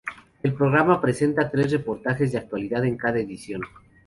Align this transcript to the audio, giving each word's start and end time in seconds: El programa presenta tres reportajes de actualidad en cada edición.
El 0.41 0.55
programa 0.55 0.99
presenta 0.99 1.51
tres 1.51 1.71
reportajes 1.71 2.31
de 2.31 2.39
actualidad 2.39 2.83
en 2.85 2.97
cada 2.97 3.19
edición. 3.19 3.61